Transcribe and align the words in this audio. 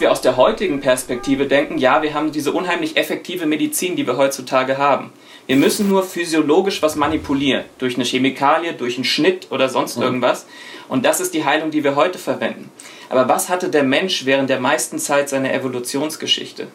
dass 0.00 0.06
wir 0.06 0.12
aus 0.12 0.22
der 0.22 0.38
heutigen 0.38 0.80
Perspektive 0.80 1.46
denken, 1.46 1.76
ja, 1.76 2.00
wir 2.00 2.14
haben 2.14 2.32
diese 2.32 2.52
unheimlich 2.52 2.96
effektive 2.96 3.44
Medizin, 3.44 3.96
die 3.96 4.06
wir 4.06 4.16
heutzutage 4.16 4.78
haben. 4.78 5.12
Wir 5.46 5.56
müssen 5.56 5.90
nur 5.90 6.02
physiologisch 6.04 6.80
was 6.80 6.96
manipulieren, 6.96 7.66
durch 7.76 7.96
eine 7.96 8.04
Chemikalie, 8.04 8.72
durch 8.72 8.94
einen 8.94 9.04
Schnitt 9.04 9.48
oder 9.50 9.68
sonst 9.68 9.98
mhm. 9.98 10.04
irgendwas. 10.04 10.46
Und 10.88 11.04
das 11.04 11.20
ist 11.20 11.34
die 11.34 11.44
Heilung, 11.44 11.70
die 11.70 11.84
wir 11.84 11.96
heute 11.96 12.18
verwenden. 12.18 12.70
Aber 13.10 13.28
was 13.28 13.50
hatte 13.50 13.68
der 13.68 13.82
Mensch 13.82 14.24
während 14.24 14.48
der 14.48 14.58
meisten 14.58 14.98
Zeit 14.98 15.28
seiner 15.28 15.52
Evolutionsgeschichte? 15.52 16.68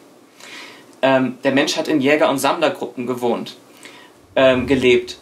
Ähm, 1.02 1.38
der 1.42 1.50
Mensch 1.50 1.76
hat 1.76 1.88
in 1.88 2.00
Jäger- 2.00 2.30
und 2.30 2.38
Sammlergruppen 2.38 3.08
gewohnt, 3.08 3.56
ähm, 4.36 4.68
gelebt. 4.68 5.18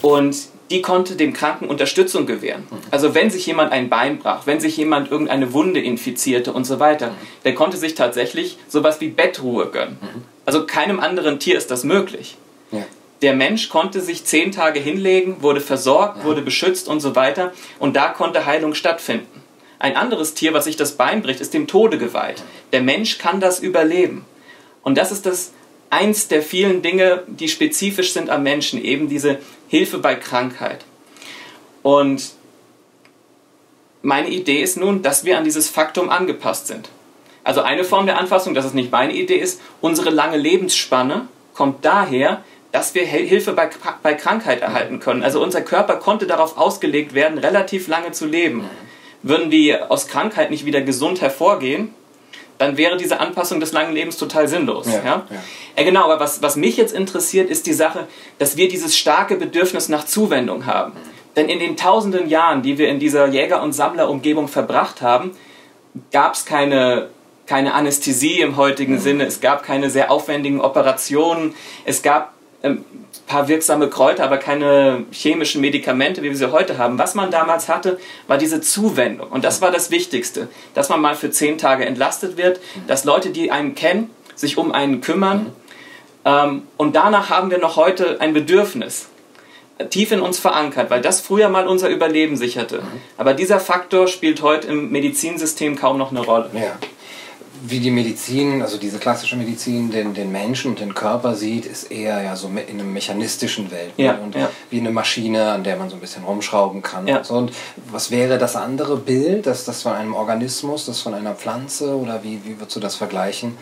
Und 0.00 0.36
die 0.72 0.80
konnte 0.80 1.16
dem 1.16 1.34
Kranken 1.34 1.66
Unterstützung 1.66 2.24
gewähren. 2.24 2.66
Mhm. 2.70 2.78
Also 2.90 3.14
wenn 3.14 3.30
sich 3.30 3.46
jemand 3.46 3.72
ein 3.72 3.90
Bein 3.90 4.18
brach, 4.18 4.46
wenn 4.46 4.58
sich 4.58 4.76
jemand 4.78 5.10
irgendeine 5.10 5.52
Wunde 5.52 5.80
infizierte 5.80 6.52
und 6.54 6.64
so 6.64 6.80
weiter, 6.80 7.08
mhm. 7.08 7.16
der 7.44 7.54
konnte 7.54 7.76
sich 7.76 7.94
tatsächlich 7.94 8.56
sowas 8.68 9.00
wie 9.02 9.08
Bettruhe 9.08 9.66
gönnen. 9.66 9.98
Mhm. 10.00 10.22
Also 10.46 10.64
keinem 10.64 10.98
anderen 10.98 11.38
Tier 11.38 11.58
ist 11.58 11.70
das 11.70 11.84
möglich. 11.84 12.36
Ja. 12.70 12.84
Der 13.20 13.34
Mensch 13.34 13.68
konnte 13.68 14.00
sich 14.00 14.24
zehn 14.24 14.50
Tage 14.50 14.80
hinlegen, 14.80 15.42
wurde 15.42 15.60
versorgt, 15.60 16.18
ja. 16.18 16.24
wurde 16.24 16.40
beschützt 16.40 16.88
und 16.88 17.00
so 17.00 17.14
weiter 17.14 17.52
und 17.78 17.94
da 17.94 18.08
konnte 18.08 18.46
Heilung 18.46 18.72
stattfinden. 18.72 19.42
Ein 19.78 19.96
anderes 19.96 20.32
Tier, 20.32 20.54
was 20.54 20.64
sich 20.64 20.76
das 20.76 20.92
Bein 20.92 21.20
bricht, 21.20 21.40
ist 21.42 21.52
dem 21.52 21.66
Tode 21.66 21.98
geweiht. 21.98 22.42
Der 22.72 22.80
Mensch 22.80 23.18
kann 23.18 23.40
das 23.40 23.60
überleben. 23.60 24.24
Und 24.82 24.96
das 24.96 25.12
ist 25.12 25.26
das 25.26 25.52
eins 25.90 26.28
der 26.28 26.42
vielen 26.42 26.80
Dinge, 26.80 27.24
die 27.26 27.48
spezifisch 27.48 28.12
sind 28.14 28.30
am 28.30 28.42
Menschen, 28.42 28.82
eben 28.82 29.10
diese 29.10 29.38
Hilfe 29.72 29.96
bei 30.00 30.16
Krankheit. 30.16 30.84
Und 31.82 32.32
meine 34.02 34.28
Idee 34.28 34.60
ist 34.60 34.76
nun, 34.76 35.00
dass 35.00 35.24
wir 35.24 35.38
an 35.38 35.44
dieses 35.44 35.70
Faktum 35.70 36.10
angepasst 36.10 36.66
sind. 36.66 36.90
Also 37.42 37.62
eine 37.62 37.82
Form 37.82 38.04
der 38.04 38.18
Anpassung, 38.18 38.52
dass 38.52 38.66
es 38.66 38.74
nicht 38.74 38.92
meine 38.92 39.14
Idee 39.14 39.38
ist, 39.38 39.62
unsere 39.80 40.10
lange 40.10 40.36
Lebensspanne 40.36 41.26
kommt 41.54 41.86
daher, 41.86 42.44
dass 42.70 42.94
wir 42.94 43.06
Hilfe 43.06 43.54
bei, 43.54 43.70
bei 44.02 44.12
Krankheit 44.12 44.60
erhalten 44.60 45.00
können. 45.00 45.22
Also 45.22 45.42
unser 45.42 45.62
Körper 45.62 45.96
konnte 45.96 46.26
darauf 46.26 46.58
ausgelegt 46.58 47.14
werden, 47.14 47.38
relativ 47.38 47.88
lange 47.88 48.12
zu 48.12 48.26
leben. 48.26 48.68
Würden 49.22 49.50
die 49.50 49.74
aus 49.74 50.06
Krankheit 50.06 50.50
nicht 50.50 50.66
wieder 50.66 50.82
gesund 50.82 51.22
hervorgehen, 51.22 51.94
dann 52.62 52.76
wäre 52.76 52.96
diese 52.96 53.20
Anpassung 53.20 53.60
des 53.60 53.72
langen 53.72 53.92
Lebens 53.92 54.16
total 54.16 54.48
sinnlos. 54.48 54.86
Ja, 54.86 54.92
ja? 54.92 55.04
ja. 55.04 55.24
ja 55.76 55.82
genau, 55.84 56.04
aber 56.04 56.20
was, 56.20 56.42
was 56.42 56.56
mich 56.56 56.76
jetzt 56.76 56.94
interessiert, 56.94 57.50
ist 57.50 57.66
die 57.66 57.72
Sache, 57.72 58.06
dass 58.38 58.56
wir 58.56 58.68
dieses 58.68 58.96
starke 58.96 59.36
Bedürfnis 59.36 59.88
nach 59.88 60.04
Zuwendung 60.04 60.66
haben. 60.66 60.92
Denn 61.36 61.48
in 61.48 61.58
den 61.58 61.76
tausenden 61.76 62.28
Jahren, 62.28 62.62
die 62.62 62.78
wir 62.78 62.88
in 62.88 62.98
dieser 62.98 63.26
Jäger- 63.26 63.62
und 63.62 63.72
Sammlerumgebung 63.72 64.48
verbracht 64.48 65.00
haben, 65.00 65.32
gab 66.10 66.34
es 66.34 66.44
keine, 66.44 67.08
keine 67.46 67.74
Anästhesie 67.74 68.40
im 68.40 68.56
heutigen 68.56 68.94
mhm. 68.94 69.00
Sinne, 69.00 69.26
es 69.26 69.40
gab 69.40 69.62
keine 69.62 69.90
sehr 69.90 70.10
aufwendigen 70.10 70.60
Operationen, 70.60 71.54
es 71.84 72.02
gab 72.02 72.32
ein 72.62 72.84
paar 73.26 73.48
wirksame 73.48 73.88
Kräuter, 73.88 74.24
aber 74.24 74.38
keine 74.38 75.04
chemischen 75.10 75.60
Medikamente, 75.60 76.22
wie 76.22 76.30
wir 76.30 76.36
sie 76.36 76.52
heute 76.52 76.78
haben. 76.78 76.98
Was 76.98 77.14
man 77.14 77.30
damals 77.30 77.68
hatte, 77.68 77.98
war 78.26 78.38
diese 78.38 78.60
Zuwendung. 78.60 79.28
Und 79.30 79.44
das 79.44 79.60
war 79.60 79.70
das 79.70 79.90
Wichtigste, 79.90 80.48
dass 80.74 80.88
man 80.88 81.00
mal 81.00 81.14
für 81.14 81.30
zehn 81.30 81.58
Tage 81.58 81.84
entlastet 81.84 82.36
wird, 82.36 82.60
dass 82.86 83.04
Leute, 83.04 83.30
die 83.30 83.50
einen 83.50 83.74
kennen, 83.74 84.10
sich 84.34 84.58
um 84.58 84.72
einen 84.72 85.00
kümmern. 85.00 85.52
Ähm, 86.24 86.62
und 86.76 86.94
danach 86.94 87.30
haben 87.30 87.50
wir 87.50 87.58
noch 87.58 87.76
heute 87.76 88.20
ein 88.20 88.32
Bedürfnis, 88.32 89.08
tief 89.90 90.12
in 90.12 90.20
uns 90.20 90.38
verankert, 90.38 90.90
weil 90.90 91.00
das 91.00 91.20
früher 91.20 91.48
mal 91.48 91.66
unser 91.66 91.88
Überleben 91.88 92.36
sicherte. 92.36 92.82
Aber 93.18 93.34
dieser 93.34 93.58
Faktor 93.58 94.06
spielt 94.06 94.42
heute 94.42 94.68
im 94.68 94.90
Medizinsystem 94.90 95.76
kaum 95.76 95.98
noch 95.98 96.12
eine 96.12 96.20
Rolle. 96.20 96.50
Ja 96.54 96.78
wie 97.64 97.78
die 97.78 97.92
Medizin, 97.92 98.60
also 98.60 98.76
diese 98.76 98.98
klassische 98.98 99.36
Medizin, 99.36 99.90
den, 99.90 100.14
den 100.14 100.32
Menschen 100.32 100.72
und 100.72 100.80
den 100.80 100.94
Körper 100.94 101.36
sieht, 101.36 101.64
ist 101.64 101.92
eher 101.92 102.20
ja 102.20 102.34
so 102.34 102.48
in 102.48 102.80
einem 102.80 102.92
mechanistischen 102.92 103.70
Welt. 103.70 103.92
Ja, 103.96 104.16
und 104.16 104.34
ja. 104.34 104.50
wie 104.70 104.80
eine 104.80 104.90
Maschine, 104.90 105.52
an 105.52 105.62
der 105.62 105.76
man 105.76 105.88
so 105.88 105.94
ein 105.94 106.00
bisschen 106.00 106.24
rumschrauben 106.24 106.82
kann. 106.82 107.06
Ja. 107.06 107.18
Und, 107.18 107.26
so. 107.26 107.34
und 107.34 107.52
was 107.90 108.10
wäre 108.10 108.38
das 108.38 108.56
andere 108.56 108.96
Bild? 108.96 109.46
Das, 109.46 109.64
das 109.64 109.82
von 109.82 109.92
einem 109.92 110.14
Organismus, 110.14 110.86
das 110.86 111.00
von 111.00 111.14
einer 111.14 111.34
Pflanze? 111.34 111.96
Oder 111.96 112.24
wie, 112.24 112.40
wie 112.44 112.58
würdest 112.58 112.74
du 112.74 112.80
das 112.80 112.96
vergleichen? 112.96 113.56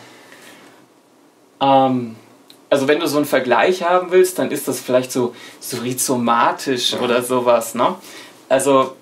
Ähm, 1.61 2.15
also 2.71 2.87
wenn 2.87 2.99
du 2.99 3.07
so 3.07 3.17
einen 3.17 3.27
Vergleich 3.27 3.83
haben 3.83 4.09
willst, 4.09 4.39
dann 4.39 4.49
ist 4.49 4.67
das 4.67 4.79
vielleicht 4.79 5.11
so, 5.11 5.35
so 5.59 5.77
rhizomatisch 5.77 6.95
oder 6.95 7.21
sowas. 7.21 7.75
Ne? 7.75 7.95
Also 8.49 8.95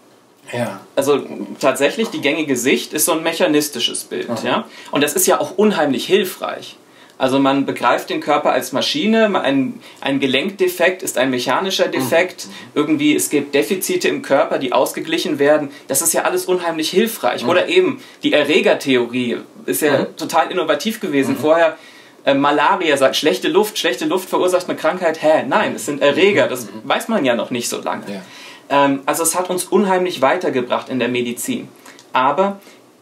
ja. 0.52 0.82
Also 0.96 1.22
tatsächlich, 1.60 2.10
die 2.10 2.22
gängige 2.22 2.56
Sicht 2.56 2.94
ist 2.94 3.06
so 3.06 3.14
ein 3.14 3.24
mechanistisches 3.24 4.04
Bild. 4.04 4.30
Ja? 4.44 4.66
Und 4.92 5.04
das 5.04 5.14
ist 5.14 5.28
ja 5.28 5.40
auch 5.40 5.58
unheimlich 5.58 6.06
hilfreich. 6.06 6.78
Also 7.20 7.38
man 7.38 7.66
begreift 7.66 8.10
den 8.10 8.22
Körper 8.22 8.54
als 8.54 8.72
Maschine, 8.72 9.26
ein, 9.42 9.82
ein 10.00 10.22
Gelenkdefekt 10.22 11.04
ist 11.04 11.18
ein 11.18 11.30
mechanischer 11.30 11.88
mhm. 11.88 11.92
Defekt, 11.92 12.48
mhm. 12.48 12.52
irgendwie 12.76 13.14
es 13.14 13.30
gibt 13.30 13.54
Defizite 13.54 14.08
im 14.08 14.22
Körper, 14.22 14.58
die 14.58 14.72
ausgeglichen 14.72 15.38
werden. 15.38 15.70
Das 15.90 16.02
ist 16.02 16.14
ja 16.14 16.22
alles 16.22 16.46
unheimlich 16.46 16.90
hilfreich. 16.90 17.44
Mhm. 17.44 17.50
Oder 17.50 17.68
eben 17.68 18.02
die 18.24 18.32
Erregertheorie 18.32 19.40
ist 19.66 19.82
ja 19.82 20.00
mhm. 20.00 20.16
total 20.16 20.50
innovativ 20.50 21.02
gewesen. 21.02 21.34
Mhm. 21.34 21.40
Vorher 21.40 21.78
äh, 22.24 22.34
Malaria 22.34 22.96
sagt, 22.96 23.18
schlechte 23.18 23.50
Luft, 23.50 23.78
schlechte 23.78 24.06
Luft 24.06 24.30
verursacht 24.30 24.70
eine 24.70 24.78
Krankheit. 24.78 25.22
Hä? 25.22 25.44
Nein, 25.46 25.76
es 25.76 25.88
sind 25.88 26.02
Erreger, 26.02 26.48
das 26.48 26.70
weiß 26.86 27.10
man 27.10 27.26
ja 27.26 27.36
noch 27.36 27.52
nicht 27.52 27.68
so 27.68 27.82
lange. 27.82 28.04
Ja. 28.08 28.22
Ähm, 28.70 29.02
also 29.06 29.24
es 29.24 29.36
hat 29.36 29.50
uns 29.50 29.66
unheimlich 29.66 30.22
weitergebracht 30.22 30.90
in 30.90 31.00
der 31.00 31.10
Medizin. 31.10 31.68
Aber 32.14 32.60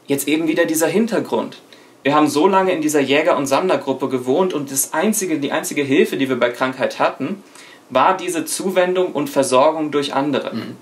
jetzt 0.07 0.27
eben 0.27 0.47
wieder 0.47 0.65
dieser 0.65 0.87
Hintergrund. 0.87 1.61
Wir 2.03 2.15
haben 2.15 2.27
so 2.27 2.47
lange 2.47 2.71
in 2.71 2.81
dieser 2.81 3.01
Jäger- 3.01 3.37
und 3.37 3.47
Sammlergruppe 3.47 4.07
gewohnt 4.07 4.53
und 4.53 4.71
das 4.71 4.93
einzige, 4.93 5.39
die 5.39 5.51
einzige 5.51 5.83
Hilfe, 5.83 6.17
die 6.17 6.29
wir 6.29 6.39
bei 6.39 6.49
Krankheit 6.49 6.99
hatten, 6.99 7.43
war 7.89 8.15
diese 8.15 8.45
Zuwendung 8.45 9.11
und 9.11 9.29
Versorgung 9.29 9.91
durch 9.91 10.13
andere. 10.13 10.55
Mhm. 10.55 10.77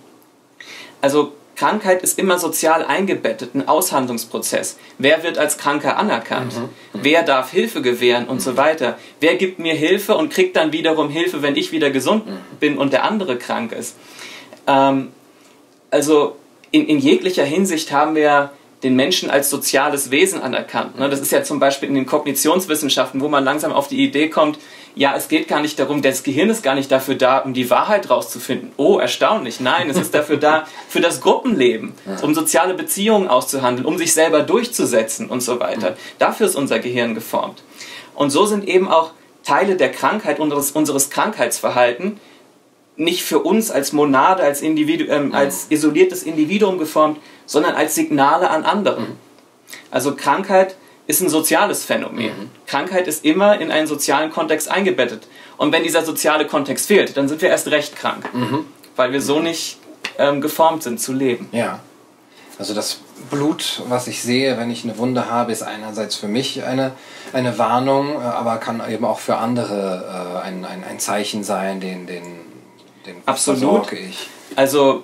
Also 1.02 1.34
Krankheit 1.56 2.03
ist 2.03 2.19
immer 2.19 2.38
sozial 2.38 2.84
eingebettet, 2.84 3.56
ein 3.56 3.67
Aushandlungsprozess. 3.67 4.78
Wer 4.97 5.23
wird 5.23 5.38
als 5.38 5.57
Kranker 5.57 5.97
anerkannt? 5.97 6.56
Mhm. 6.56 6.62
Mhm. 6.63 7.03
Wer 7.03 7.23
darf 7.23 7.52
Hilfe 7.52 7.81
gewähren 7.81 8.28
und 8.28 8.35
mhm. 8.35 8.41
so 8.41 8.57
weiter? 8.57 8.97
Wer 9.19 9.35
gibt 9.35 9.59
mir 9.59 9.73
Hilfe 9.73 10.16
und 10.16 10.31
kriegt 10.31 10.56
dann 10.56 10.73
wiederum 10.73 11.09
Hilfe, 11.09 11.41
wenn 11.41 11.56
ich 11.56 11.72
wieder 11.72 11.90
gesund 11.91 12.28
mhm. 12.28 12.38
bin 12.59 12.78
und 12.78 12.91
der 12.94 13.03
andere 13.03 13.38
krank 13.38 13.72
ist? 13.72 13.96
Ähm, 14.68 15.12
also 15.92 16.36
in, 16.72 16.88
in 16.88 17.00
jeglicher 17.00 17.46
Hinsicht 17.46 17.92
haben 17.92 18.16
wir 18.16 18.52
den 18.84 18.96
Menschen 18.96 19.30
als 19.30 19.50
soziales 19.50 20.12
Wesen 20.12 20.42
anerkannt. 20.42 21.00
Ne? 21.00 21.09
Das 21.09 21.20
ist 21.20 21.31
ja 21.31 21.44
zum 21.44 21.59
Beispiel 21.59 21.90
in 21.90 21.96
den 21.96 22.06
Kognitionswissenschaften, 22.06 23.22
wo 23.22 23.28
man 23.28 23.44
langsam 23.44 23.72
auf 23.72 23.88
die 23.88 24.03
Idee 24.03 24.30
kommt, 24.30 24.59
ja, 24.96 25.14
es 25.16 25.28
geht 25.28 25.50
gar 25.50 25.59
nicht 25.59 25.78
darum, 25.78 26.02
das 26.02 26.24
Gehirn 26.24 26.50
ist 26.50 26.64
gar 26.64 26.76
nicht 26.76 26.90
dafür 26.90 27.16
da, 27.16 27.40
um 27.40 27.53
die 27.53 27.70
Wahrheit 27.70 28.09
rauszufinden. 28.09 28.72
Oh, 28.78 28.98
erstaunlich. 28.98 29.59
Nein, 29.59 29.90
es 29.90 29.98
ist 29.98 30.14
dafür 30.14 30.38
da, 30.38 30.66
für 30.90 31.02
das 31.02 31.20
Gruppenleben, 31.20 31.94
um 32.22 32.34
soziale 32.34 32.76
Beziehungen 32.76 33.28
auszuhandeln, 33.28 33.86
um 33.86 33.97
sich 33.97 34.14
selber 34.14 34.42
durchzusetzen 34.44 35.28
und 35.28 35.42
so 35.42 35.59
weiter. 35.59 35.97
Dafür 36.18 36.47
ist 36.47 36.56
unser 36.56 36.80
Gehirn 36.80 37.14
geformt. 37.14 37.64
Und 38.16 38.30
so 38.30 38.46
sind 38.46 38.68
eben 38.68 38.88
auch 38.88 39.12
Teile 39.44 39.76
der 39.76 39.92
Krankheit, 39.92 40.40
unseres, 40.40 40.72
unseres 40.72 41.09
Krankheitsverhalten, 41.09 42.20
nicht 42.97 43.23
für 43.23 43.39
uns 43.39 43.72
als 43.72 43.91
Monade, 43.94 44.44
als, 44.44 44.61
Individu 44.61 45.06
ähm, 45.06 45.28
mhm. 45.28 45.35
als 45.35 45.67
isoliertes 45.69 46.23
Individuum 46.23 46.78
geformt, 46.78 47.19
sondern 47.45 47.75
als 47.75 47.95
Signale 47.95 48.50
an 48.50 48.63
andere. 48.63 49.01
Mhm. 49.01 49.16
Also 49.91 50.16
Krankheit 50.16 50.75
ist 51.07 51.22
ein 51.22 51.29
soziales 51.29 51.84
Phänomen. 51.84 52.28
Mhm. 52.28 52.50
Krankheit 52.66 53.07
ist 53.07 53.25
immer 53.25 53.59
in 53.59 53.72
einen 53.72 53.88
sozialen 53.88 54.31
Kontext 54.31 54.69
eingebettet. 54.69 55.28
Und 55.57 55.72
wenn 55.72 55.84
dieser 55.84 56.03
soziale 56.03 56.47
Kontext 56.47 56.88
fehlt, 56.88 57.16
dann 57.17 57.28
sind 57.28 57.41
wir 57.41 57.50
erst 57.50 57.67
recht 57.67 57.95
krank, 57.95 58.34
mhm. 58.34 58.66
weil 58.95 59.11
wir 59.11 59.22
so 59.22 59.40
nicht 59.40 59.78
ähm, 60.17 60.41
geformt 60.41 60.84
sind 60.84 60.99
zu 60.99 61.14
leben. 61.14 61.49
Ja. 61.52 61.79
Also 62.58 62.73
das 62.73 63.02
Blut, 63.29 63.81
was 63.90 64.08
ich 64.08 64.22
sehe, 64.22 64.58
wenn 64.58 64.72
ich 64.72 64.84
eine 64.84 64.97
Wunde 64.97 65.29
habe, 65.29 65.52
ist 65.52 65.61
einerseits 65.61 66.16
für 66.16 66.28
mich 66.28 66.64
eine, 66.64 66.93
eine 67.34 67.58
Warnung, 67.58 68.14
äh, 68.14 68.17
aber 68.23 68.58
kann 68.58 68.81
eben 68.90 69.05
auch 69.05 69.20
für 69.20 69.37
andere 69.37 70.41
äh, 70.43 70.47
ein, 70.47 70.66
ein, 70.66 70.84
ein 70.84 70.99
Zeichen 70.99 71.43
sein, 71.43 71.79
den, 71.79 72.08
den 72.08 72.45
den 73.05 73.16
Absolut. 73.25 73.91
ich. 73.91 74.28
Also 74.55 75.03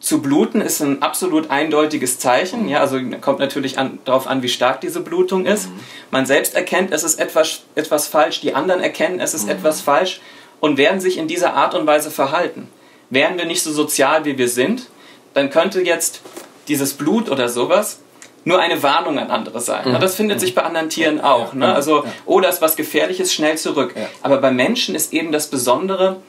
zu 0.00 0.22
bluten 0.22 0.62
ist 0.62 0.80
ein 0.80 1.02
absolut 1.02 1.50
eindeutiges 1.50 2.18
Zeichen. 2.18 2.68
Ja, 2.68 2.80
also 2.80 2.98
kommt 3.20 3.38
natürlich 3.38 3.78
an, 3.78 3.98
darauf 4.04 4.26
an, 4.26 4.42
wie 4.42 4.48
stark 4.48 4.80
diese 4.80 5.00
Blutung 5.00 5.44
ist. 5.44 5.68
Mhm. 5.68 5.80
Man 6.10 6.26
selbst 6.26 6.54
erkennt, 6.54 6.90
es 6.92 7.02
ist 7.02 7.20
etwas, 7.20 7.62
etwas 7.74 8.06
falsch, 8.08 8.40
die 8.40 8.54
anderen 8.54 8.80
erkennen, 8.80 9.20
es 9.20 9.34
ist 9.34 9.44
mhm. 9.44 9.50
etwas 9.50 9.82
falsch 9.82 10.20
und 10.60 10.78
werden 10.78 11.00
sich 11.00 11.18
in 11.18 11.28
dieser 11.28 11.54
Art 11.54 11.74
und 11.74 11.86
Weise 11.86 12.10
verhalten. 12.10 12.68
Wären 13.10 13.36
wir 13.36 13.44
nicht 13.44 13.62
so 13.62 13.72
sozial, 13.72 14.24
wie 14.24 14.38
wir 14.38 14.48
sind, 14.48 14.88
dann 15.34 15.50
könnte 15.50 15.82
jetzt 15.82 16.22
dieses 16.68 16.94
Blut 16.94 17.30
oder 17.30 17.48
sowas 17.48 18.00
nur 18.44 18.58
eine 18.58 18.82
Warnung 18.82 19.18
an 19.18 19.30
andere 19.30 19.60
sein. 19.60 19.92
Mhm. 19.92 20.00
Das 20.00 20.14
findet 20.14 20.38
mhm. 20.38 20.40
sich 20.40 20.54
bei 20.54 20.62
anderen 20.62 20.88
Tieren 20.88 21.18
ja, 21.18 21.30
auch. 21.30 21.52
Ja, 21.52 21.58
ne? 21.58 21.74
Also, 21.74 22.04
ja. 22.04 22.12
oh, 22.24 22.40
ist 22.40 22.62
was 22.62 22.74
Gefährliches, 22.76 23.34
schnell 23.34 23.58
zurück. 23.58 23.94
Aber 24.22 24.38
bei 24.38 24.50
Menschen 24.50 24.94
ist 24.94 25.12
eben 25.12 25.30
das 25.30 25.48
Besondere, 25.48 26.22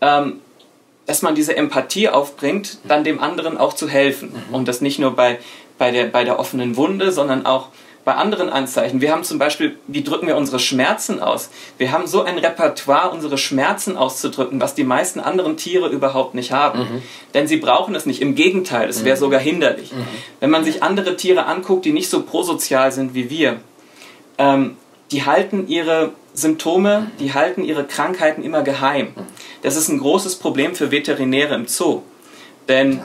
ähm, 0.00 0.40
dass 1.06 1.22
man 1.22 1.34
diese 1.34 1.56
Empathie 1.56 2.08
aufbringt, 2.08 2.78
dann 2.84 3.04
dem 3.04 3.20
anderen 3.20 3.56
auch 3.56 3.72
zu 3.72 3.88
helfen. 3.88 4.32
Mhm. 4.32 4.54
Und 4.54 4.68
das 4.68 4.80
nicht 4.80 4.98
nur 4.98 5.14
bei, 5.14 5.38
bei, 5.78 5.90
der, 5.90 6.06
bei 6.06 6.24
der 6.24 6.38
offenen 6.38 6.76
Wunde, 6.76 7.12
sondern 7.12 7.46
auch 7.46 7.68
bei 8.06 8.14
anderen 8.14 8.48
Anzeichen. 8.48 9.00
Wir 9.00 9.10
haben 9.10 9.24
zum 9.24 9.40
Beispiel, 9.40 9.78
wie 9.88 10.04
drücken 10.04 10.28
wir 10.28 10.36
unsere 10.36 10.60
Schmerzen 10.60 11.20
aus? 11.20 11.50
Wir 11.76 11.90
haben 11.90 12.06
so 12.06 12.22
ein 12.22 12.38
Repertoire, 12.38 13.10
unsere 13.10 13.36
Schmerzen 13.36 13.96
auszudrücken, 13.96 14.60
was 14.60 14.76
die 14.76 14.84
meisten 14.84 15.18
anderen 15.18 15.56
Tiere 15.56 15.88
überhaupt 15.88 16.34
nicht 16.36 16.52
haben. 16.52 16.78
Mhm. 16.78 17.02
Denn 17.34 17.48
sie 17.48 17.56
brauchen 17.56 17.96
es 17.96 18.06
nicht. 18.06 18.22
Im 18.22 18.36
Gegenteil, 18.36 18.88
es 18.88 19.04
wäre 19.04 19.16
mhm. 19.16 19.20
sogar 19.20 19.40
hinderlich. 19.40 19.92
Mhm. 19.92 20.06
Wenn 20.38 20.50
man 20.50 20.64
sich 20.64 20.84
andere 20.84 21.16
Tiere 21.16 21.46
anguckt, 21.46 21.84
die 21.84 21.92
nicht 21.92 22.08
so 22.08 22.22
prosozial 22.22 22.92
sind 22.92 23.14
wie 23.14 23.28
wir, 23.28 23.56
ähm, 24.38 24.76
die 25.10 25.24
halten 25.24 25.66
ihre 25.66 26.12
Symptome, 26.32 27.10
die 27.18 27.34
halten 27.34 27.64
ihre 27.64 27.84
Krankheiten 27.84 28.44
immer 28.44 28.62
geheim. 28.62 29.08
Mhm. 29.58 29.62
Das 29.62 29.76
ist 29.76 29.88
ein 29.88 29.98
großes 29.98 30.36
Problem 30.36 30.74
für 30.74 30.90
Veterinäre 30.90 31.54
im 31.54 31.66
Zoo. 31.66 32.02
Denn 32.68 33.00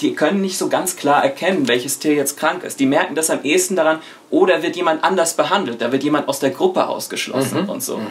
die 0.00 0.14
können 0.14 0.40
nicht 0.40 0.56
so 0.56 0.68
ganz 0.68 0.96
klar 0.96 1.22
erkennen, 1.22 1.68
welches 1.68 1.98
Tier 1.98 2.14
jetzt 2.14 2.38
krank 2.38 2.64
ist. 2.64 2.80
Die 2.80 2.86
merken 2.86 3.14
das 3.14 3.30
am 3.30 3.42
ehesten 3.42 3.76
daran, 3.76 4.00
oder 4.30 4.62
wird 4.62 4.76
jemand 4.76 5.04
anders 5.04 5.34
behandelt, 5.34 5.80
da 5.80 5.92
wird 5.92 6.04
jemand 6.04 6.28
aus 6.28 6.38
der 6.38 6.50
Gruppe 6.50 6.86
ausgeschlossen 6.86 7.64
mhm. 7.64 7.68
und 7.68 7.82
so. 7.82 7.98
Mhm. 7.98 8.06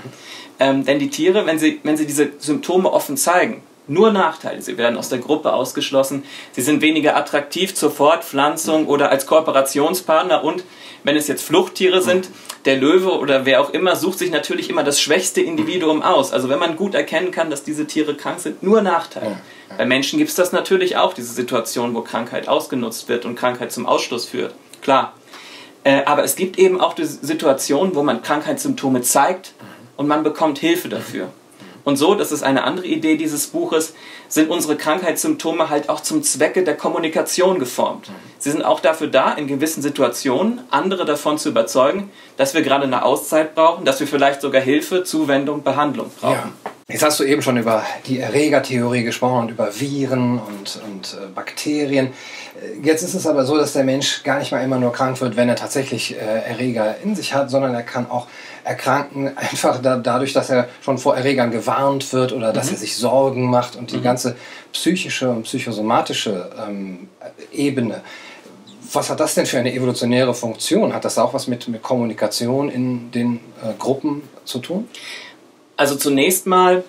Ähm, 0.59 0.85
denn 0.85 0.99
die 0.99 1.09
Tiere, 1.09 1.45
wenn 1.45 1.57
sie, 1.57 1.79
wenn 1.83 1.97
sie 1.97 2.05
diese 2.05 2.31
Symptome 2.37 2.91
offen 2.91 3.17
zeigen, 3.17 3.63
nur 3.87 4.11
Nachteile. 4.11 4.61
Sie 4.61 4.77
werden 4.77 4.97
aus 4.97 5.09
der 5.09 5.17
Gruppe 5.17 5.51
ausgeschlossen. 5.51 6.23
Sie 6.51 6.61
sind 6.61 6.81
weniger 6.81 7.17
attraktiv 7.17 7.73
zur 7.73 7.89
Fortpflanzung 7.89 8.85
oder 8.85 9.09
als 9.09 9.25
Kooperationspartner. 9.25 10.43
Und 10.43 10.63
wenn 11.03 11.15
es 11.15 11.27
jetzt 11.27 11.43
Fluchttiere 11.43 12.01
sind, 12.01 12.29
der 12.65 12.77
Löwe 12.77 13.17
oder 13.17 13.45
wer 13.45 13.61
auch 13.61 13.69
immer 13.71 13.95
sucht 13.95 14.19
sich 14.19 14.31
natürlich 14.31 14.69
immer 14.69 14.83
das 14.83 14.99
schwächste 15.01 15.41
Individuum 15.41 16.01
aus. 16.01 16.33
Also 16.33 16.49
wenn 16.49 16.59
man 16.59 16.75
gut 16.75 16.93
erkennen 16.93 17.31
kann, 17.31 17.49
dass 17.49 17.63
diese 17.63 17.87
Tiere 17.87 18.15
krank 18.15 18.39
sind, 18.39 18.63
nur 18.63 18.81
Nachteile. 18.81 19.39
Bei 19.77 19.85
Menschen 19.85 20.19
gibt 20.19 20.29
es 20.29 20.35
das 20.35 20.51
natürlich 20.51 20.97
auch, 20.97 21.13
diese 21.13 21.33
Situation, 21.33 21.93
wo 21.95 22.01
Krankheit 22.01 22.47
ausgenutzt 22.47 23.07
wird 23.07 23.25
und 23.25 23.35
Krankheit 23.35 23.71
zum 23.71 23.85
Ausschluss 23.85 24.25
führt. 24.25 24.53
Klar. 24.81 25.13
Äh, 25.83 26.03
aber 26.05 26.23
es 26.23 26.35
gibt 26.35 26.57
eben 26.59 26.81
auch 26.81 26.93
die 26.93 27.05
Situation, 27.05 27.95
wo 27.95 28.03
man 28.03 28.21
Krankheitssymptome 28.21 29.01
zeigt 29.01 29.53
und 29.95 30.07
man 30.07 30.23
bekommt 30.23 30.59
Hilfe 30.59 30.89
dafür. 30.89 31.29
Und 31.85 31.97
so, 31.97 32.15
das 32.15 32.31
ist 32.31 32.43
eine 32.43 32.63
andere 32.63 32.87
Idee 32.87 33.15
dieses 33.15 33.47
Buches, 33.47 33.93
sind 34.29 34.49
unsere 34.49 34.77
Krankheitssymptome 34.77 35.69
halt 35.69 35.89
auch 35.89 35.99
zum 35.99 36.23
Zwecke 36.23 36.63
der 36.63 36.77
Kommunikation 36.77 37.59
geformt. 37.59 38.09
Sie 38.37 38.51
sind 38.51 38.63
auch 38.63 38.79
dafür 38.79 39.07
da, 39.07 39.33
in 39.33 39.47
gewissen 39.47 39.81
Situationen 39.81 40.61
andere 40.69 41.03
davon 41.03 41.37
zu 41.37 41.49
überzeugen, 41.49 42.11
dass 42.37 42.53
wir 42.53 42.61
gerade 42.61 42.85
eine 42.85 43.03
Auszeit 43.03 43.55
brauchen, 43.55 43.83
dass 43.85 43.99
wir 43.99 44.07
vielleicht 44.07 44.41
sogar 44.41 44.61
Hilfe, 44.61 45.03
Zuwendung, 45.03 45.63
Behandlung 45.63 46.11
brauchen. 46.19 46.53
Ja. 46.63 46.71
Jetzt 46.91 47.03
hast 47.03 47.19
du 47.19 47.23
eben 47.23 47.43
schon 47.43 47.55
über 47.57 47.83
die 48.07 48.17
Erregertheorie 48.17 49.03
gesprochen 49.03 49.41
und 49.41 49.51
über 49.51 49.79
Viren 49.79 50.39
und, 50.39 50.81
und 50.87 51.13
äh, 51.13 51.27
Bakterien. 51.35 52.07
Äh, 52.07 52.79
jetzt 52.83 53.03
ist 53.03 53.13
es 53.13 53.27
aber 53.27 53.45
so, 53.45 53.57
dass 53.57 53.73
der 53.73 53.83
Mensch 53.83 54.23
gar 54.23 54.39
nicht 54.39 54.51
mal 54.51 54.63
immer 54.63 54.79
nur 54.79 54.91
krank 54.91 55.21
wird, 55.21 55.35
wenn 55.35 55.47
er 55.49 55.55
tatsächlich 55.55 56.15
äh, 56.15 56.17
Erreger 56.17 56.95
in 57.03 57.15
sich 57.15 57.35
hat, 57.35 57.51
sondern 57.51 57.75
er 57.75 57.83
kann 57.83 58.09
auch 58.09 58.25
erkranken, 58.63 59.27
einfach 59.37 59.79
da, 59.79 59.97
dadurch, 59.97 60.33
dass 60.33 60.49
er 60.49 60.67
schon 60.81 60.97
vor 60.97 61.15
Erregern 61.15 61.51
gewarnt 61.51 62.11
wird 62.11 62.33
oder 62.33 62.51
dass 62.53 62.65
mhm. 62.69 62.73
er 62.73 62.77
sich 62.79 62.97
Sorgen 62.97 63.51
macht 63.51 63.75
und 63.75 63.91
die 63.91 63.97
mhm. 63.97 64.03
ganze 64.03 64.35
psychische 64.73 65.29
und 65.29 65.43
psychosomatische 65.43 66.49
ähm, 66.67 67.07
Ebene. 67.51 68.01
Was 68.91 69.11
hat 69.11 69.19
das 69.19 69.35
denn 69.35 69.45
für 69.45 69.59
eine 69.59 69.71
evolutionäre 69.71 70.33
Funktion? 70.33 70.95
Hat 70.95 71.05
das 71.05 71.19
auch 71.19 71.35
was 71.35 71.47
mit, 71.47 71.67
mit 71.67 71.83
Kommunikation 71.83 72.67
in 72.69 73.11
den 73.11 73.35
äh, 73.61 73.73
Gruppen 73.77 74.23
zu 74.43 74.57
tun? 74.57 74.89
Also 75.79 75.95
zunächst 75.95 76.45
mal, 76.45 76.83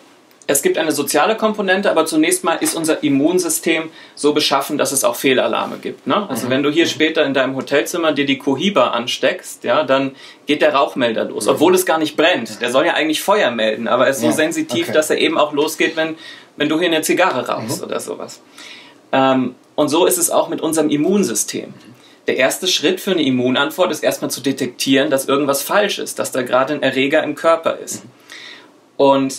es 0.48 0.62
gibt 0.62 0.76
eine 0.76 0.90
soziale 0.90 1.36
Komponente, 1.36 1.92
aber 1.92 2.06
zunächst 2.06 2.42
mal 2.42 2.56
ist 2.56 2.74
unser 2.74 3.04
Immunsystem 3.04 3.88
so 4.16 4.34
beschaffen, 4.34 4.78
dass 4.78 4.90
es 4.90 5.04
auch 5.04 5.14
Fehlalarme 5.14 5.76
gibt. 5.78 6.08
Ne? 6.08 6.28
Also 6.28 6.46
mhm. 6.46 6.50
wenn 6.50 6.62
du 6.64 6.70
hier 6.70 6.86
später 6.86 7.24
in 7.24 7.32
deinem 7.32 7.54
Hotelzimmer 7.54 8.10
dir 8.10 8.26
die 8.26 8.38
Cohiba 8.38 8.88
ansteckst, 8.88 9.62
ja, 9.62 9.84
dann 9.84 10.16
geht 10.46 10.60
der 10.60 10.74
Rauchmelder 10.74 11.26
los, 11.26 11.44
mhm. 11.44 11.52
obwohl 11.52 11.72
es 11.76 11.86
gar 11.86 11.98
nicht 11.98 12.16
brennt. 12.16 12.60
Der 12.60 12.72
soll 12.72 12.84
ja 12.84 12.94
eigentlich 12.94 13.22
Feuer 13.22 13.52
melden, 13.52 13.86
aber 13.86 14.06
er 14.06 14.10
ist 14.10 14.22
so 14.22 14.26
ja. 14.26 14.32
sensitiv, 14.32 14.86
okay. 14.86 14.92
dass 14.92 15.08
er 15.08 15.18
eben 15.18 15.38
auch 15.38 15.52
losgeht, 15.52 15.94
wenn, 15.94 16.16
wenn 16.56 16.68
du 16.68 16.80
hier 16.80 16.88
eine 16.88 17.02
Zigarre 17.02 17.46
rauchst 17.46 17.78
mhm. 17.78 17.86
oder 17.86 18.00
sowas. 18.00 18.42
Ähm, 19.12 19.54
und 19.76 19.88
so 19.88 20.04
ist 20.04 20.18
es 20.18 20.32
auch 20.32 20.48
mit 20.48 20.62
unserem 20.62 20.90
Immunsystem. 20.90 21.74
Der 22.26 22.38
erste 22.38 22.66
Schritt 22.66 23.00
für 23.00 23.12
eine 23.12 23.22
Immunantwort 23.22 23.92
ist 23.92 24.02
erstmal 24.02 24.32
zu 24.32 24.40
detektieren, 24.40 25.10
dass 25.10 25.26
irgendwas 25.26 25.62
falsch 25.62 26.00
ist, 26.00 26.18
dass 26.18 26.32
da 26.32 26.42
gerade 26.42 26.74
ein 26.74 26.82
Erreger 26.82 27.22
im 27.22 27.36
Körper 27.36 27.78
ist. 27.78 28.02
Mhm. 28.02 28.10
Und 29.00 29.34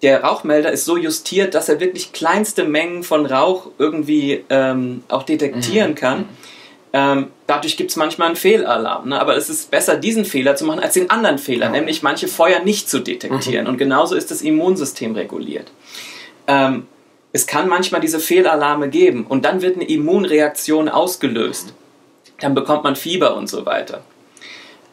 der 0.00 0.24
Rauchmelder 0.24 0.72
ist 0.72 0.86
so 0.86 0.96
justiert, 0.96 1.52
dass 1.52 1.68
er 1.68 1.80
wirklich 1.80 2.14
kleinste 2.14 2.64
Mengen 2.64 3.02
von 3.02 3.26
Rauch 3.26 3.68
irgendwie 3.76 4.42
ähm, 4.48 5.04
auch 5.08 5.22
detektieren 5.22 5.90
mhm. 5.90 5.94
kann. 5.96 6.24
Ähm, 6.94 7.26
dadurch 7.46 7.76
gibt 7.76 7.90
es 7.90 7.96
manchmal 7.96 8.28
einen 8.28 8.36
Fehlalarm. 8.36 9.10
Ne? 9.10 9.20
Aber 9.20 9.36
es 9.36 9.50
ist 9.50 9.70
besser, 9.70 9.98
diesen 9.98 10.24
Fehler 10.24 10.56
zu 10.56 10.64
machen, 10.64 10.80
als 10.80 10.94
den 10.94 11.10
anderen 11.10 11.36
Fehler, 11.36 11.66
ja. 11.66 11.72
nämlich 11.72 12.02
manche 12.02 12.26
Feuer 12.26 12.60
nicht 12.60 12.88
zu 12.88 13.00
detektieren. 13.00 13.64
Mhm. 13.66 13.72
Und 13.72 13.76
genauso 13.76 14.14
ist 14.14 14.30
das 14.30 14.40
Immunsystem 14.40 15.14
reguliert. 15.14 15.70
Ähm, 16.46 16.86
es 17.34 17.46
kann 17.46 17.68
manchmal 17.68 18.00
diese 18.00 18.18
Fehlalarme 18.18 18.88
geben 18.88 19.26
und 19.26 19.44
dann 19.44 19.60
wird 19.60 19.76
eine 19.76 19.86
Immunreaktion 19.86 20.88
ausgelöst. 20.88 21.74
Dann 22.40 22.54
bekommt 22.54 22.82
man 22.82 22.96
Fieber 22.96 23.36
und 23.36 23.50
so 23.50 23.66
weiter 23.66 24.02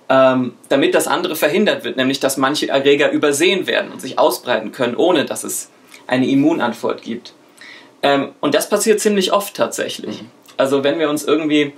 ähm, 0.10 0.54
damit 0.70 0.96
das 0.96 1.08
andere 1.08 1.36
verhindert 1.36 1.84
wird, 1.84 1.98
nämlich 1.98 2.20
dass 2.20 2.38
manche 2.38 2.70
Erreger 2.70 3.12
übersehen 3.12 3.68
werden 3.68 3.92
und 3.92 4.02
sich 4.02 4.20
ausbreiten 4.20 4.72
können, 4.72 4.96
ohne 4.96 5.26
dass 5.26 5.44
es 5.44 5.70
eine 6.08 6.28
Immunantwort 6.28 7.02
gibt. 7.02 7.34
Ähm, 8.02 8.34
und 8.42 8.54
das 8.54 8.70
passiert 8.70 9.00
ziemlich 9.00 9.32
oft 9.32 9.56
tatsächlich. 9.56 10.22
Mhm. 10.22 10.30
Also 10.58 10.84
wenn 10.84 11.00
wir 11.00 11.10
uns 11.10 11.24
irgendwie, 11.24 11.74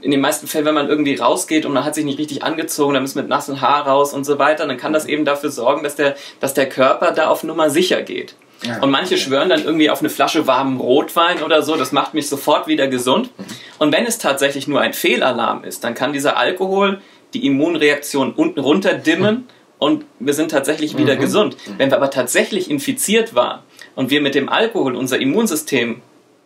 in 0.00 0.10
den 0.10 0.20
meisten 0.20 0.46
Fällen, 0.46 0.64
wenn 0.64 0.74
man 0.74 0.88
irgendwie 0.88 1.14
rausgeht 1.14 1.64
und 1.66 1.72
man 1.72 1.84
hat 1.84 1.94
sich 1.94 2.04
nicht 2.04 2.18
richtig 2.18 2.42
angezogen, 2.42 2.94
dann 2.94 3.04
ist 3.04 3.14
mit 3.14 3.28
nassen 3.28 3.60
Haar 3.60 3.86
raus 3.86 4.12
und 4.12 4.24
so 4.24 4.38
weiter, 4.38 4.66
dann 4.66 4.76
kann 4.76 4.92
das 4.92 5.06
eben 5.06 5.24
dafür 5.24 5.50
sorgen, 5.50 5.82
dass 5.82 5.94
der, 5.96 6.16
dass 6.40 6.54
der 6.54 6.68
Körper 6.68 7.12
da 7.12 7.28
auf 7.28 7.42
Nummer 7.44 7.70
sicher 7.70 8.02
geht. 8.02 8.34
Ja, 8.64 8.80
und 8.80 8.90
manche 8.90 9.18
schwören 9.18 9.48
dann 9.48 9.64
irgendwie 9.64 9.90
auf 9.90 10.00
eine 10.00 10.08
Flasche 10.08 10.46
warmen 10.46 10.78
Rotwein 10.78 11.42
oder 11.42 11.62
so, 11.62 11.76
das 11.76 11.90
macht 11.90 12.14
mich 12.14 12.28
sofort 12.28 12.68
wieder 12.68 12.86
gesund. 12.86 13.30
Mhm. 13.36 13.44
Und 13.78 13.92
wenn 13.92 14.06
es 14.06 14.18
tatsächlich 14.18 14.68
nur 14.68 14.80
ein 14.80 14.92
Fehlalarm 14.92 15.64
ist, 15.64 15.84
dann 15.84 15.94
kann 15.94 16.12
dieser 16.12 16.36
Alkohol 16.36 17.00
die 17.34 17.46
Immunreaktion 17.46 18.32
unten 18.32 18.60
runter 18.60 18.94
dimmen 18.94 19.48
und 19.78 20.04
wir 20.18 20.34
sind 20.34 20.50
tatsächlich 20.50 20.96
wieder 20.96 21.16
mhm. 21.16 21.20
gesund. 21.20 21.56
Wenn 21.76 21.90
wir 21.90 21.96
aber 21.96 22.10
tatsächlich 22.10 22.70
infiziert 22.70 23.34
waren 23.34 23.60
und 23.94 24.10
wir 24.10 24.20
mit 24.20 24.34
dem 24.34 24.48
Alkohol 24.48 24.94
unser 24.94 25.18
Immunsystem 25.18 26.02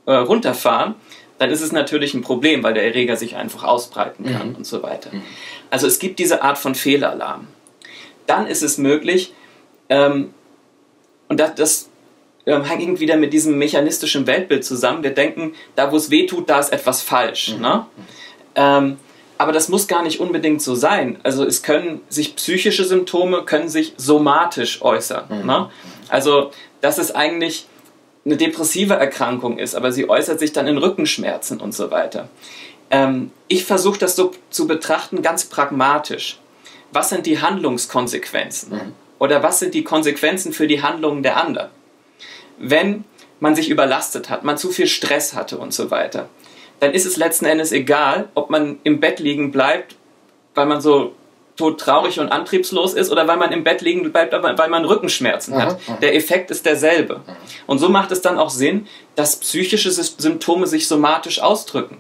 äh, 0.07 0.13
runterfahren, 0.13 0.95
dann 1.39 1.51
ist 1.51 1.61
es 1.61 1.73
natürlich 1.73 2.15
ein 2.15 2.23
Problem, 2.23 2.63
weil 2.63 2.75
der 2.75 2.85
Erreger 2.85 3.17
sich 3.17 3.37
einfach 3.37 3.65
ausbreiten 3.65 4.25
kann 4.25 4.51
mhm. 4.51 4.57
und 4.57 4.67
so 4.67 4.83
weiter. 4.83 5.11
Mhm. 5.13 5.23
Also 5.71 5.87
es 5.87 5.99
gibt 5.99 6.19
diese 6.19 6.43
Art 6.43 6.57
von 6.57 6.75
Fehlalarm. 6.75 7.47
Dann 8.27 8.47
ist 8.47 8.63
es 8.63 8.79
möglich, 8.79 9.35
ähm, 9.89 10.33
und 11.29 11.41
das, 11.41 11.55
das 11.55 11.91
ähm, 12.47 12.65
hängt 12.65 13.01
wieder 13.01 13.17
mit 13.17 13.33
diesem 13.33 13.59
mechanistischen 13.59 14.27
Weltbild 14.27 14.65
zusammen. 14.65 15.03
Wir 15.03 15.11
denken, 15.11 15.55
da 15.75 15.93
wo 15.93 15.97
es 15.97 16.11
weh 16.11 16.27
tut, 16.27 16.49
da 16.49 16.61
ist 16.61 16.73
etwas 16.73 17.03
falsch. 17.03 17.55
Mhm. 17.55 17.61
Ne? 17.61 17.87
Ähm, 18.55 18.97
aber 19.39 19.53
das 19.53 19.69
muss 19.69 19.87
gar 19.87 20.03
nicht 20.03 20.21
unbedingt 20.21 20.63
so 20.63 20.75
sein. 20.75 21.19
Also 21.23 21.45
es 21.45 21.63
können 21.63 22.01
sich 22.09 22.37
psychische 22.37 22.85
Symptome 22.85 23.45
können 23.45 23.69
sich 23.69 23.95
somatisch 23.97 24.83
äußern. 24.83 25.25
Mhm. 25.29 25.47
Ne? 25.47 25.71
Also 26.09 26.51
dass 26.81 26.99
es 26.99 27.15
eigentlich 27.15 27.67
eine 28.25 28.37
depressive 28.37 28.95
Erkrankung 28.95 29.59
ist, 29.59 29.75
aber 29.75 29.93
sie 29.93 30.09
äußert 30.09 30.39
sich 30.39 30.53
dann 30.53 30.67
in 30.67 30.79
Rückenschmerzen 30.79 31.61
und 31.61 31.73
so 31.73 31.91
weiter. 31.91 32.29
Ähm, 32.91 33.31
ich 33.49 33.65
versuche 33.65 33.99
das 33.99 34.17
so 34.17 34.33
zu 34.51 34.67
betrachten 34.67 35.23
ganz 35.23 35.45
pragmatisch. 35.45 36.39
Was 36.93 37.11
sind 37.11 37.27
die 37.27 37.41
Handlungskonsequenzen? 37.41 38.73
Mhm. 38.73 38.93
Oder 39.19 39.43
was 39.43 39.59
sind 39.59 39.75
die 39.75 39.85
Konsequenzen 39.85 40.53
für 40.53 40.67
die 40.67 40.83
Handlungen 40.83 41.23
der 41.23 41.37
anderen? 41.37 41.71
Wenn 42.59 43.05
man 43.41 43.55
sich 43.55 43.69
überlastet 43.69 44.31
hat, 44.31 44.45
man 44.45 44.59
zu 44.59 44.71
viel 44.71 44.87
Stress 44.87 45.35
hatte 45.35 45.59
und 45.59 45.73
so 45.73 45.91
weiter, 45.91 46.29
dann 46.81 46.93
ist 46.93 47.07
es 47.07 47.17
letzten 47.17 47.47
Endes 47.47 47.73
egal, 47.73 48.29
ob 48.35 48.51
man 48.51 48.79
im 48.85 49.01
Bett 49.01 49.19
liegen 49.19 49.51
bleibt, 49.51 49.97
weil 50.55 50.67
man 50.67 50.81
so 50.81 51.13
tot 51.57 51.81
traurig 51.81 52.21
und 52.21 52.31
antriebslos 52.31 52.95
ist 52.95 53.11
oder 53.11 53.27
weil 53.27 53.39
man 53.39 53.51
im 53.53 53.65
Bett 53.65 53.81
liegen 53.81 54.11
bleibt, 54.13 54.33
weil 54.33 54.69
man 54.69 54.85
Rückenschmerzen 54.85 55.57
hat. 55.57 55.79
Der 56.03 56.15
Effekt 56.15 56.51
ist 56.51 56.67
derselbe. 56.67 57.23
Und 57.67 57.79
so 57.79 57.89
macht 57.89 58.13
es 58.13 58.21
dann 58.21 58.39
auch 58.39 58.51
Sinn, 58.51 58.87
dass 59.15 59.37
psychische 59.37 59.91
Symptome 59.91 60.67
sich 60.67 60.87
somatisch 60.87 61.41
ausdrücken. 61.41 61.97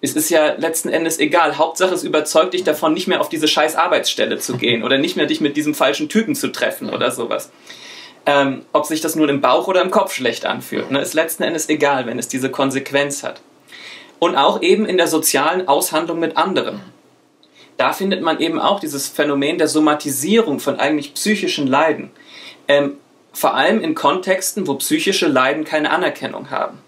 Es 0.00 0.14
ist 0.14 0.30
ja 0.30 0.54
letzten 0.54 0.88
Endes 0.88 1.18
egal. 1.18 1.58
Hauptsache, 1.58 1.94
es 1.94 2.04
überzeugt 2.04 2.54
dich 2.54 2.64
davon, 2.64 2.94
nicht 2.94 3.08
mehr 3.08 3.20
auf 3.20 3.28
diese 3.28 3.48
scheiß 3.48 3.76
Arbeitsstelle 3.76 4.38
zu 4.38 4.56
gehen 4.56 4.82
oder 4.82 4.98
nicht 4.98 5.16
mehr 5.16 5.26
dich 5.26 5.40
mit 5.40 5.56
diesem 5.56 5.74
falschen 5.74 6.08
Typen 6.08 6.34
zu 6.34 6.48
treffen 6.48 6.90
oder 6.90 7.10
sowas. 7.10 7.50
Ähm, 8.24 8.62
ob 8.72 8.86
sich 8.86 9.00
das 9.00 9.14
nun 9.14 9.28
im 9.28 9.40
Bauch 9.40 9.68
oder 9.68 9.82
im 9.82 9.90
Kopf 9.90 10.12
schlecht 10.12 10.46
anfühlt, 10.46 10.90
ne, 10.90 11.00
ist 11.00 11.14
letzten 11.14 11.44
Endes 11.44 11.68
egal, 11.68 12.06
wenn 12.06 12.18
es 12.18 12.28
diese 12.28 12.50
Konsequenz 12.50 13.22
hat 13.22 13.40
und 14.18 14.36
auch 14.36 14.62
eben 14.62 14.86
in 14.86 14.96
der 14.96 15.08
sozialen 15.08 15.68
Aushandlung 15.68 16.18
mit 16.18 16.36
anderen. 16.36 16.80
Da 17.76 17.92
findet 17.92 18.22
man 18.22 18.40
eben 18.40 18.58
auch 18.58 18.80
dieses 18.80 19.08
Phänomen 19.08 19.58
der 19.58 19.68
Somatisierung 19.68 20.60
von 20.60 20.80
eigentlich 20.80 21.14
psychischen 21.14 21.66
Leiden. 21.66 22.10
Ähm, 22.68 22.96
vor 23.32 23.54
allem 23.54 23.82
in 23.82 23.94
Kontexten, 23.94 24.66
wo 24.66 24.74
psychische 24.76 25.26
Leiden 25.26 25.64
keine 25.64 25.90
Anerkennung 25.90 26.50
haben. 26.50 26.78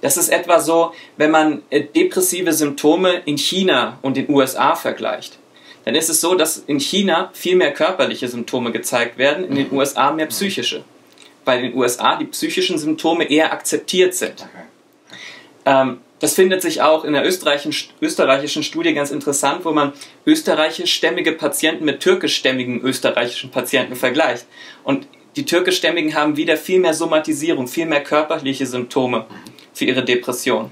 Das 0.00 0.16
ist 0.16 0.28
etwa 0.28 0.60
so, 0.60 0.92
wenn 1.16 1.30
man 1.30 1.62
äh, 1.70 1.82
depressive 1.82 2.52
Symptome 2.52 3.22
in 3.24 3.36
China 3.36 3.98
und 4.02 4.16
den 4.16 4.28
USA 4.30 4.76
vergleicht. 4.76 5.38
Dann 5.84 5.94
ist 5.96 6.08
es 6.08 6.20
so, 6.20 6.34
dass 6.34 6.58
in 6.58 6.78
China 6.78 7.30
viel 7.32 7.56
mehr 7.56 7.72
körperliche 7.72 8.28
Symptome 8.28 8.70
gezeigt 8.70 9.18
werden, 9.18 9.44
in 9.44 9.56
den. 9.56 9.72
USA 9.72 10.12
mehr 10.12 10.26
psychische. 10.26 10.84
Weil 11.44 11.64
in 11.64 11.70
den 11.70 11.78
USA 11.78 12.16
die 12.16 12.26
psychischen 12.26 12.78
Symptome 12.78 13.24
eher 13.24 13.52
akzeptiert 13.52 14.14
sind. 14.14 14.46
Ähm, 15.66 15.98
das 16.22 16.34
findet 16.34 16.62
sich 16.62 16.82
auch 16.82 17.02
in 17.04 17.14
der 17.14 17.26
österreichischen, 17.26 18.62
Studie 18.62 18.94
ganz 18.94 19.10
interessant, 19.10 19.64
wo 19.64 19.72
man 19.72 19.92
österreichischstämmige 20.24 21.32
Patienten 21.32 21.84
mit 21.84 21.98
türkischstämmigen 21.98 22.80
österreichischen 22.80 23.50
Patienten 23.50 23.96
vergleicht. 23.96 24.46
Und 24.84 25.08
die 25.34 25.44
türkischstämmigen 25.44 26.14
haben 26.14 26.36
wieder 26.36 26.56
viel 26.56 26.78
mehr 26.78 26.94
Somatisierung, 26.94 27.66
viel 27.66 27.86
mehr 27.86 28.04
körperliche 28.04 28.66
Symptome 28.66 29.26
für 29.74 29.84
ihre 29.84 30.04
Depression. 30.04 30.70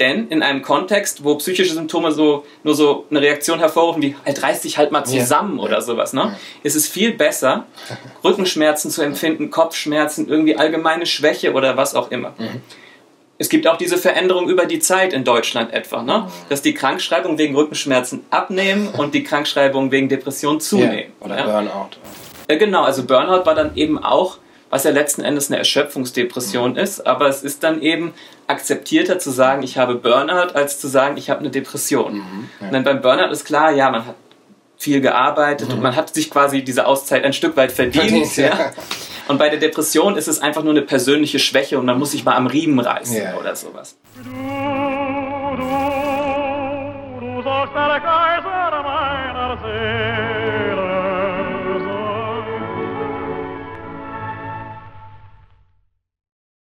Denn 0.00 0.26
in 0.26 0.42
einem 0.42 0.62
Kontext, 0.62 1.22
wo 1.22 1.36
psychische 1.36 1.74
Symptome 1.74 2.10
so 2.10 2.44
nur 2.64 2.74
so 2.74 3.06
eine 3.10 3.20
Reaktion 3.20 3.60
hervorrufen 3.60 4.02
wie 4.02 4.16
halt 4.26 4.42
reiß 4.42 4.62
dich 4.62 4.76
halt 4.76 4.90
mal 4.90 5.04
zusammen 5.04 5.58
ja. 5.58 5.62
oder 5.62 5.82
sowas, 5.82 6.12
ne, 6.12 6.36
ist 6.64 6.74
es 6.74 6.88
viel 6.88 7.12
besser, 7.12 7.66
Rückenschmerzen 8.24 8.90
zu 8.90 9.02
empfinden, 9.02 9.52
Kopfschmerzen, 9.52 10.26
irgendwie 10.28 10.56
allgemeine 10.56 11.06
Schwäche 11.06 11.52
oder 11.52 11.76
was 11.76 11.94
auch 11.94 12.10
immer. 12.10 12.34
Mhm. 12.38 12.60
Es 13.36 13.48
gibt 13.48 13.66
auch 13.66 13.76
diese 13.76 13.98
Veränderung 13.98 14.48
über 14.48 14.64
die 14.66 14.78
Zeit 14.78 15.12
in 15.12 15.24
Deutschland 15.24 15.72
etwa, 15.72 16.02
ne? 16.02 16.18
Mhm. 16.18 16.30
dass 16.48 16.62
die 16.62 16.74
Krankschreibungen 16.74 17.36
wegen 17.38 17.54
Rückenschmerzen 17.56 18.24
abnehmen 18.30 18.88
und 18.88 19.14
die 19.14 19.24
Krankschreibungen 19.24 19.90
wegen 19.90 20.08
Depression 20.08 20.60
zunehmen. 20.60 21.12
Ja, 21.20 21.26
oder 21.26 21.38
ja? 21.38 21.44
Burnout. 21.44 21.90
Ja, 22.48 22.56
genau, 22.56 22.84
also 22.84 23.04
Burnout 23.04 23.44
war 23.44 23.54
dann 23.54 23.74
eben 23.76 24.02
auch 24.02 24.38
was 24.74 24.82
ja 24.82 24.90
letzten 24.90 25.22
Endes 25.22 25.50
eine 25.50 25.58
Erschöpfungsdepression 25.58 26.72
mhm. 26.72 26.78
ist, 26.78 27.06
aber 27.06 27.28
es 27.28 27.44
ist 27.44 27.62
dann 27.62 27.80
eben 27.80 28.12
akzeptierter 28.48 29.20
zu 29.20 29.30
sagen, 29.30 29.62
ich 29.62 29.78
habe 29.78 29.94
Burnout, 29.94 30.52
als 30.54 30.80
zu 30.80 30.88
sagen, 30.88 31.16
ich 31.16 31.30
habe 31.30 31.40
eine 31.40 31.50
Depression. 31.50 32.14
Mhm, 32.14 32.48
ja. 32.60 32.66
Und 32.66 32.72
dann 32.72 32.82
beim 32.82 33.00
Burnout 33.00 33.30
ist 33.30 33.44
klar, 33.44 33.70
ja, 33.70 33.88
man 33.90 34.04
hat 34.04 34.16
viel 34.76 35.00
gearbeitet 35.00 35.68
mhm. 35.68 35.74
und 35.74 35.82
man 35.82 35.94
hat 35.94 36.12
sich 36.12 36.28
quasi 36.28 36.64
diese 36.64 36.86
Auszeit 36.86 37.24
ein 37.24 37.32
Stück 37.32 37.56
weit 37.56 37.70
verdient. 37.70 38.26
verdient 38.26 38.36
ja. 38.36 38.72
Und 39.28 39.38
bei 39.38 39.48
der 39.48 39.58
Depression 39.58 40.16
ist 40.16 40.28
es 40.28 40.40
einfach 40.40 40.62
nur 40.62 40.72
eine 40.72 40.82
persönliche 40.82 41.38
Schwäche 41.38 41.78
und 41.78 41.86
man 41.86 41.98
muss 41.98 42.12
sich 42.12 42.24
mal 42.24 42.34
am 42.34 42.46
Riemen 42.46 42.78
reißen 42.78 43.16
ja. 43.16 43.36
oder 43.36 43.56
sowas. 43.56 43.96
Du 44.16 44.30